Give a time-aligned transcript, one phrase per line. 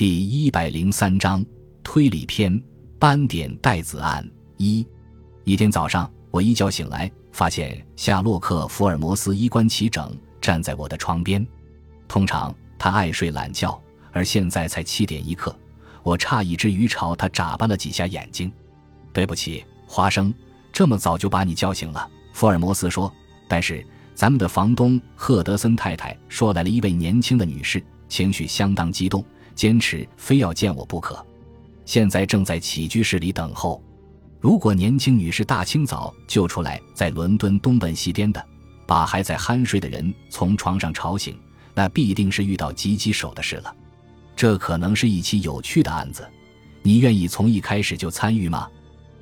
[0.00, 1.44] 第一百零三章
[1.84, 2.58] 推理篇：
[2.98, 4.26] 斑点带子案
[4.56, 4.86] 一。
[5.44, 11.46] 一天早上，我一觉醒来，发现夏洛克·福尔摩斯衣冠齐整站在我的床边。
[12.08, 13.78] 通常他爱睡懒觉，
[14.10, 15.54] 而现在才七点一刻。
[16.02, 18.50] 我诧异之余朝他眨巴了几下眼睛。
[19.12, 20.32] “对不起，华生，
[20.72, 23.12] 这么早就把你叫醒了。”福尔摩斯说。
[23.46, 29.22] “但是咱们的房东赫德森太太说来了一位年轻的女士，情绪相当激动。”
[29.60, 31.22] 坚持非要见我不可，
[31.84, 33.84] 现在正在起居室里等候。
[34.40, 38.42] 如果年轻女士大清早就出来，在伦敦东奔西颠的，
[38.86, 41.38] 把还在酣睡的人从床上吵醒，
[41.74, 43.76] 那必定是遇到棘棘手的事了。
[44.34, 46.26] 这可能是一起有趣的案子，
[46.80, 48.66] 你愿意从一开始就参与吗，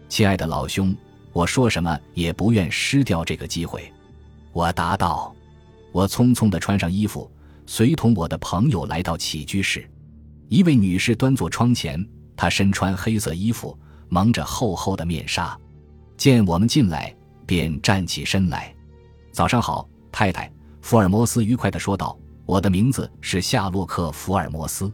[0.08, 0.94] 亲爱的老兄？
[1.32, 3.92] 我说什么也不愿失掉这个机会。
[4.52, 5.34] 我答道。
[5.90, 7.28] 我匆匆地穿上衣服，
[7.66, 9.84] 随同我的朋友来到起居室。
[10.48, 15.56] 一位女士端坐窗前，她身穿黑色衣服，蒙着厚厚的面纱。
[16.16, 17.14] 见我们进来，
[17.46, 18.74] 便站起身来。
[19.30, 24.90] “早上好，太太。”福尔摩斯愉快地说道，“我的名字是夏洛克·福尔摩斯，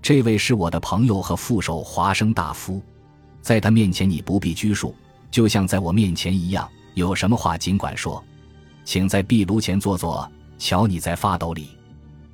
[0.00, 2.80] 这位是我的朋友和副手华生大夫。
[3.42, 4.94] 在他面前，你不必拘束，
[5.30, 6.66] 就像在我面前一样。
[6.94, 8.24] 有什么话尽管说，
[8.82, 10.26] 请在壁炉前坐坐。
[10.58, 11.68] 瞧你在发抖里，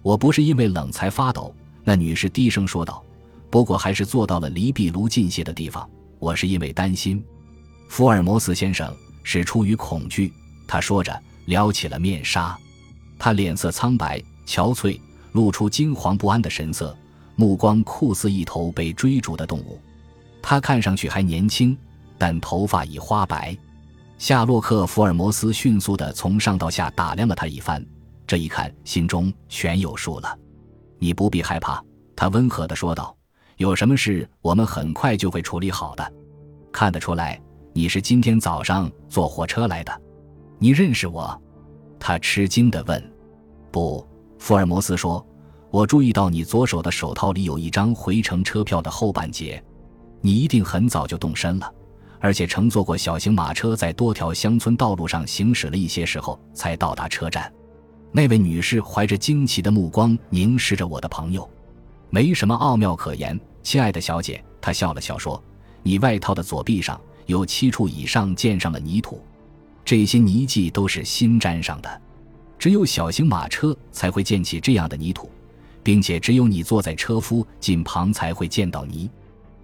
[0.01, 1.53] 我不是因为冷才发抖。”
[1.85, 3.05] 那女士低声说道
[3.51, 5.89] ：“不过还是坐到了离壁炉近些的地方。
[6.19, 7.25] 我是因为担心，
[7.89, 10.33] 福尔摩斯先生是出于恐惧。”
[10.67, 12.57] 他说着撩起了面纱，
[13.19, 14.99] 他脸色苍白、憔悴，
[15.33, 16.97] 露出惊惶不安的神色，
[17.37, 19.79] 目光酷似一头被追逐的动物。
[20.41, 21.77] 他看上去还年轻，
[22.17, 23.57] 但头发已花白。
[24.19, 27.85] 夏洛克·福尔摩斯迅速地从上到下打量了他一番，
[28.27, 30.39] 这一看，心中全有数了。
[31.03, 31.83] 你不必害怕，
[32.15, 33.13] 他温和地说道
[33.59, 36.13] ：“有什么事，我们很快就会处理好的。
[36.71, 40.01] 看得出来，你是今天早上坐火车来的。
[40.61, 41.37] 你认识我？”
[41.99, 43.13] 他吃惊地问。
[43.73, 44.07] “不。”
[44.39, 45.27] 福尔摩斯说
[45.73, 49.61] ，“我注意到你左手的手套里有一张回程车票的后半截。
[50.21, 51.69] 你一定很早就动身了，
[52.21, 57.53] 而且乘坐过小型马车，在多条乡村道路上行驶了一些时候才到达车站。”
[58.15, 61.49] 那位女士怀着惊奇的目光凝视着我的朋友，
[62.11, 65.43] 没什么奥妙可言，亲爱的小姐，她笑了笑说
[65.83, 69.25] ：“你外套的左臂上有七处以上溅上了泥土，
[69.83, 72.03] 这些泥迹都是新沾上的。
[72.59, 75.31] 只有小型马车才会溅起这样的泥土，
[75.83, 79.11] 并且只有你坐在车夫近旁才会见到泥。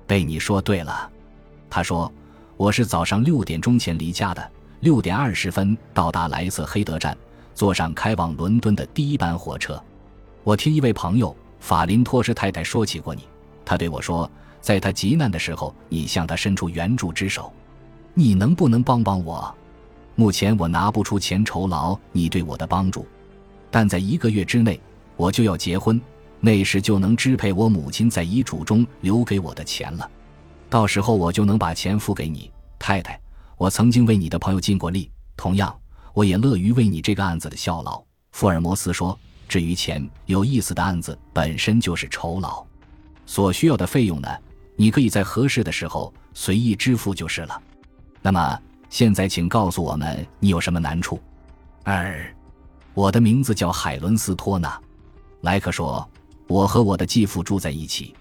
[0.07, 1.11] 被你说对了。”
[1.69, 2.11] 他说
[2.57, 7.15] ：“我是早上六点钟前离家的，六点二十分到达莱瑟黑德站。”
[7.59, 9.83] 坐上开往伦敦的第一班火车，
[10.45, 13.27] 我听一位朋友法林托什太太说起过你。
[13.65, 14.31] 他对我说，
[14.61, 17.53] 在他急难的时候，你向他伸出援助之手。
[18.15, 19.53] 你能不能帮帮我？
[20.15, 23.05] 目前我拿不出钱酬劳你对我的帮助，
[23.73, 24.81] 但在一个月之内，
[25.17, 26.01] 我就要结婚，
[26.39, 30.09] 那时就能支配我母亲在遗嘱中留给我的钱了。
[30.71, 33.21] 到时候我就能把钱付给你，太太。
[33.57, 35.77] 我曾经为你的朋友尽过力，同样。
[36.15, 38.03] 我也乐于为你这个案子的效劳，
[38.33, 39.19] 福尔摩斯说。
[39.49, 42.63] 至于钱，有意思的案子本身就是酬劳，
[43.25, 44.29] 所需要的费用呢，
[44.77, 47.63] 你可以在合适的时候随意支付就是了。
[48.21, 48.61] 那么，
[48.91, 51.19] 现在请告诉我们你有什么难处。
[51.83, 52.31] 二，
[52.93, 54.79] 我的名字叫海伦斯托纳。
[55.41, 56.07] 莱克说，
[56.47, 58.15] 我和我的继父住在一起。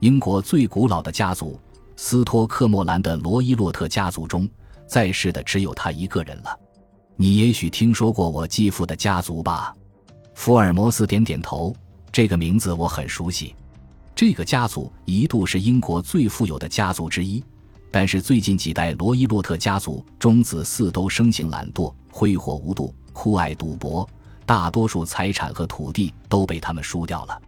[0.00, 1.56] 英国最古老的家族
[1.94, 4.48] 斯托克莫兰的罗伊洛特家族中，
[4.88, 6.58] 在世的只有他一个人了。
[7.16, 9.74] 你也许听说过我继父的家族吧？
[10.34, 11.74] 福尔摩斯点点头。
[12.10, 13.54] 这个名字我很熟悉。
[14.14, 17.42] 这个家族一度是英国最富有的家族之一，
[17.90, 24.08] 但是最近几代罗伊洛特家族中子嗣都生性懒惰、挥霍无度、酷爱赌博，
[24.44, 27.40] 大多数财产和土地都被他们输掉了。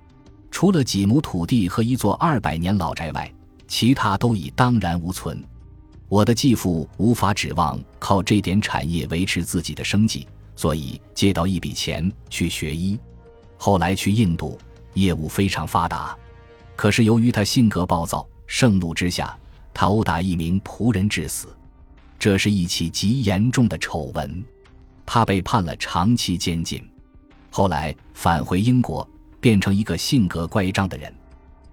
[0.50, 3.32] 除了几亩土地和一座二百年老宅外，
[3.69, 5.43] 其他都已荡然无存。
[6.08, 12.97] 我的继父无法指望靠这点产业维持自己的生计，所以借到一笔钱去学医，
[13.56, 14.56] 后来去印度，
[14.94, 16.17] 业务非常发达。
[16.76, 19.37] 可是由于他性格暴躁，盛怒之下，
[19.75, 21.49] 他殴打一名仆人致死，
[22.20, 24.44] 这是一起极严重的丑闻。
[25.05, 26.81] 他被判了长期监禁，
[27.50, 29.08] 后来返回英国，
[29.41, 31.12] 变成一个性格乖张的人。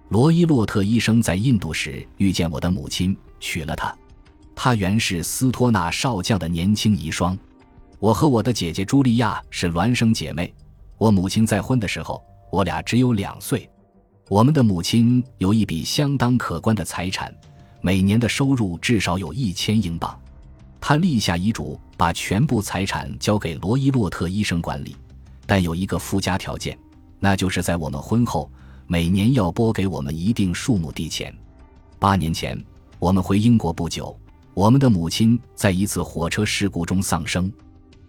[0.08, 3.96] 罗伊洛特医生在印度时遇见我的母亲，娶了她。
[4.54, 7.36] 她原是斯托纳少将的年轻遗孀，
[7.98, 10.52] 我和我的姐姐茱莉亚是孪生姐妹。
[10.96, 13.68] 我母亲再婚的时候，我俩只有两岁。
[14.28, 17.34] 我们的母亲有一笔相当可观的财产，
[17.82, 20.18] 每年的收入至少有一千英镑。
[20.80, 24.96] 她立下遗嘱，把全部财产交给罗伊洛特医生管理，
[25.46, 26.78] 但有一个附加条件，
[27.18, 28.50] 那就是在我们婚后，
[28.86, 31.34] 每年要拨给我们一定数目地钱。
[31.98, 32.62] 八年前，
[32.98, 34.16] 我们回英国不久，
[34.54, 37.52] 我们的母亲在一次火车事故中丧生。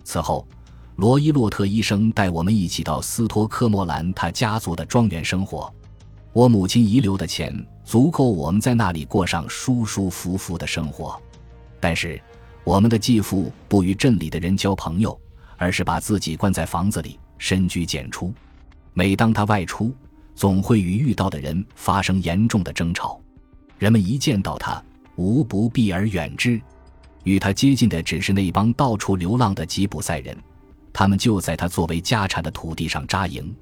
[0.03, 0.47] 此后，
[0.95, 5.73] 罗伊洛特医生带我们一起到斯托科莫兰他家族的庄园生活。
[6.31, 11.19] 我母亲遗留的钱足够我们在那里过上舒舒服服的生活，
[11.79, 12.21] 但是。
[12.63, 15.15] 我们的继父不与镇里的人交朋友，
[15.55, 18.33] 而是把自己关在房子里，深居简出。
[18.91, 19.93] 每当他外出，
[20.33, 23.21] 总会与遇到的人发生严重的争吵。
[23.77, 24.83] 人们一见到他，
[25.15, 26.59] 无不避而远之。
[27.23, 30.37] 与他接近的只是那帮到处流浪的吉普赛人，
[30.93, 33.55] 他们就在他作为家产的土地上扎营。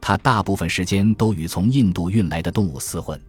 [0.00, 3.20] 他大部分时间都与从印度运来的动物厮混。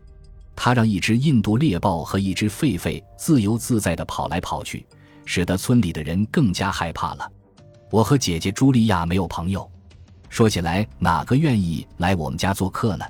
[0.55, 4.85] 他让一只印度猎豹和一只狒狒自由自在地跑来跑去。
[5.25, 7.31] 使得村里的人更加害怕了。
[7.91, 9.69] 我和姐姐茱莉亚没有朋友，
[10.27, 13.05] 说起来，哪个愿意来我们家做客呢？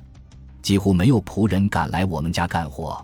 [0.60, 3.02] 几乎没有仆人敢来我们家干活，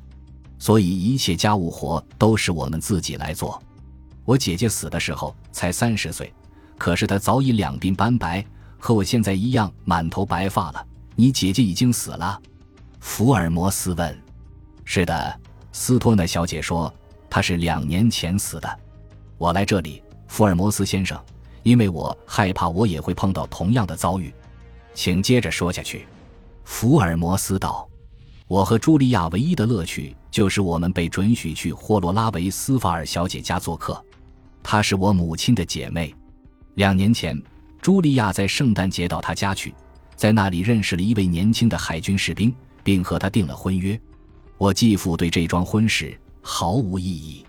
[0.59, 3.63] 所以一切家务活都是我们自己来做。
[4.25, 6.33] 我姐姐死的时候才三十岁，
[6.77, 8.45] 可是她早已两鬓斑白，
[8.79, 10.87] 和我现在一样满头白发了。
[11.15, 12.41] 你姐姐已经死了？
[13.01, 14.19] 福尔摩斯问。
[14.85, 15.41] 是的，
[15.73, 16.93] 斯托纳小姐说，
[17.31, 18.81] 她是两年前死的。
[19.39, 21.21] 我来这里，福尔摩斯先生，
[21.63, 24.33] 因为我害怕我也会碰到同样的遭遇，
[24.95, 26.07] 请接着说下去。
[26.65, 27.89] 福尔摩斯道
[28.49, 34.01] ：“我和茱莉亚唯一的乐趣就是我们被准许去霍罗拉维斯法尔小姐家做客，
[34.63, 36.15] 她是我母亲的姐妹。
[36.75, 37.41] 两年前，
[37.83, 39.75] 茱莉亚在圣诞节到她家去，
[40.15, 42.55] 在那里认识了一位年轻的海军士兵，
[42.85, 44.01] 并和他订了婚约。
[44.59, 47.45] 我继父对这桩婚事毫无异议，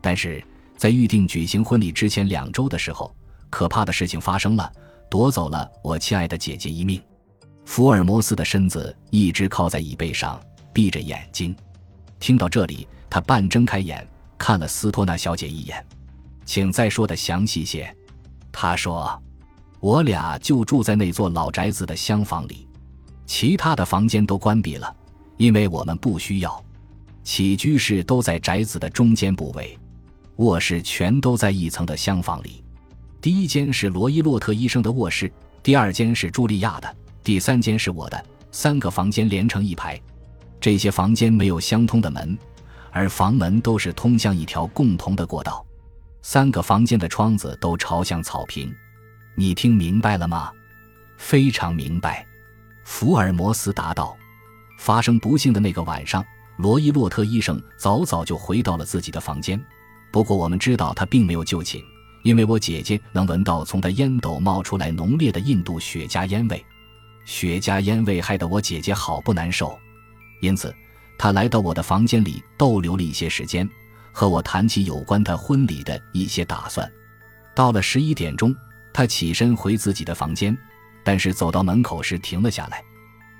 [0.00, 0.42] 但是。”
[0.74, 3.14] 在预定举行婚礼之前两周的时候，
[3.48, 4.68] 可怕的事情发生了，
[5.08, 7.00] 夺走了我亲爱的姐姐一命。
[7.64, 10.40] 福尔摩斯的身子一直靠在椅背上，
[10.72, 11.54] 闭着眼睛。
[12.20, 14.06] 听到这里，他半睁开眼，
[14.36, 15.84] 看了斯托纳小姐一眼。
[16.44, 17.94] 请再说的详细些。
[18.50, 19.20] 他说
[19.80, 22.68] ：“我俩就住在那座老宅子的厢房里，
[23.26, 24.94] 其他的房间都关闭了，
[25.36, 26.62] 因为我们不需要。
[27.24, 29.78] 起居室都在宅子的中间部位。”
[30.36, 32.64] 卧室全都在一层的厢房里，
[33.20, 35.30] 第一间是罗伊洛特医生的卧室，
[35.62, 38.24] 第二间是茱莉亚的，第三间是我的。
[38.50, 39.98] 三个房间连成一排，
[40.60, 42.36] 这些房间没有相通的门，
[42.90, 45.64] 而房门都是通向一条共同的过道。
[46.20, 48.70] 三个房间的窗子都朝向草坪。
[49.34, 50.52] 你听明白了吗？
[51.16, 52.26] 非常明白。
[52.84, 54.14] 福尔摩斯答道。
[54.78, 56.22] 发生不幸的那个晚上，
[56.58, 59.58] 罗伊洛特医生早早就回到了自己的房间。
[60.10, 61.80] 不过我们知道他并没有就寝，
[62.22, 66.62] 因为我姐姐能闻到从他烟斗冒出来浓烈的印度雪茄烟味，
[67.24, 69.78] 雪茄烟味害得我姐姐好不难受，
[70.40, 70.74] 因此
[71.18, 73.68] 她来到我的房间里逗留了一些时间，
[74.12, 76.90] 和我谈起有关她婚礼的一些打算。
[77.54, 78.54] 到了十一点钟，
[78.92, 80.56] 她起身回自己的房间，
[81.04, 82.82] 但是走到门口时停了下来，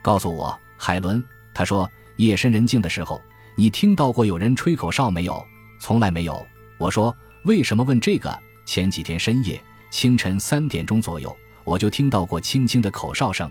[0.00, 1.22] 告诉我：“海伦，
[1.54, 3.20] 她说夜深人静的时候，
[3.56, 5.44] 你听到过有人吹口哨没有？
[5.80, 6.46] 从来没有。”
[6.78, 8.38] 我说：“为什么问这个？
[8.64, 9.60] 前几天深夜，
[9.90, 13.50] 清晨三点钟左右，我就听到过轻轻的口哨声，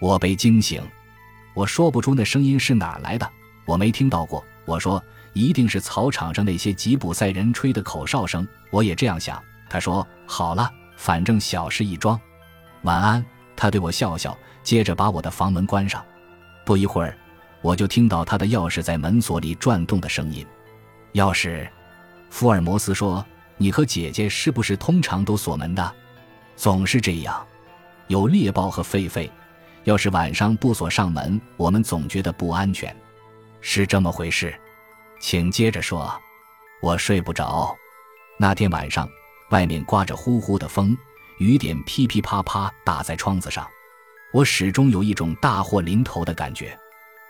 [0.00, 0.82] 我被惊醒。
[1.54, 3.28] 我说不出那声音是哪儿来的，
[3.64, 4.44] 我没听到过。
[4.64, 5.02] 我说
[5.32, 12.18] 一定是草场上那些吉普赛人吹的口哨声，我也这样想。”他说：“好了，反正小事一桩，
[12.82, 13.24] 晚安。”
[13.56, 16.04] 他对我笑笑，接着把我的房门关上。
[16.64, 17.16] 不一会儿，
[17.60, 20.46] 我就听到他的钥匙在门锁里转动的声音，
[21.14, 21.68] 钥匙。
[22.30, 23.24] 福尔摩斯说
[23.56, 25.94] ：“你和姐姐是不是通常都锁门的？
[26.54, 27.44] 总是这样。
[28.06, 29.28] 有猎豹和狒狒，
[29.84, 32.94] 要是晚上不锁上门，我们总觉得不安全。
[33.60, 34.54] 是这么回事。
[35.20, 36.12] 请接着说。
[36.80, 37.76] 我睡不着。
[38.38, 39.08] 那天晚上，
[39.50, 40.96] 外面刮着呼呼的风，
[41.38, 43.66] 雨点噼噼啪啪打在窗子上，
[44.32, 46.78] 我始终有一种大祸临头的感觉。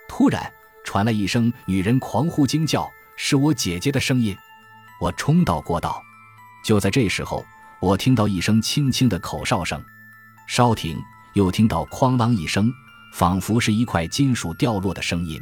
[0.07, 0.53] 突然
[0.83, 4.37] 传来一声女人狂呼惊叫，是我姐姐的声音。”
[5.01, 5.99] 我冲到过道，
[6.63, 7.43] 就在这时候，
[7.79, 9.83] 我听到一声轻轻的口哨声，
[10.45, 11.01] 稍停，
[11.33, 12.71] 又听到哐啷一声，
[13.13, 15.41] 仿佛是一块金属掉落的声音。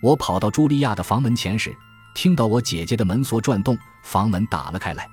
[0.00, 1.74] 我跑到茱莉亚的房门前时，
[2.14, 5.08] 听到我姐姐的门锁转动，房门打了开来。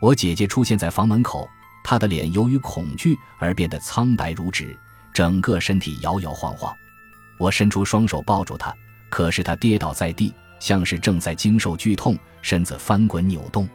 [0.00, 1.48] 我姐姐出现在房门口，
[1.84, 4.76] 她的脸由于恐惧而变得苍白如纸，
[5.12, 6.74] 整个身体摇摇晃晃。
[7.38, 8.74] 我伸出双手抱住她，
[9.08, 13.68] 可是她跌倒在地，像是正在经受剧痛，身子翻滚扭动。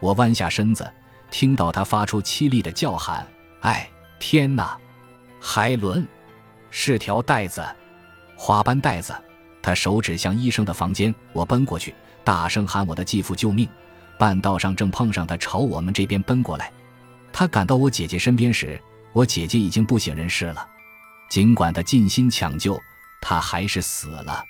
[0.00, 0.90] 我弯下身子，
[1.30, 3.26] 听到她发出凄厉的叫喊
[3.60, 4.76] ：“哎，天哪！
[5.40, 6.06] 海伦，
[6.70, 7.66] 是条带子，
[8.36, 9.14] 花斑带子！”
[9.62, 13.68] 他手指向医生的房间，我奔过去，大声喊我的继父救命。
[14.18, 16.70] 半道上正碰上他朝我们这边奔过来。
[17.32, 18.80] 他赶到我姐姐身边时，
[19.12, 20.68] 我姐姐已经不省人事了。
[21.30, 22.78] 尽管他尽心抢救，
[23.20, 24.44] 他还是死了。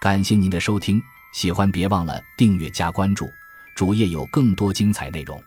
[0.00, 3.28] 感谢您的收听，喜欢别忘了订阅加关注，
[3.74, 5.42] 主页有更多精彩内容。